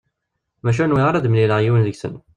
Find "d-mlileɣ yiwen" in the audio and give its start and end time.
1.25-1.85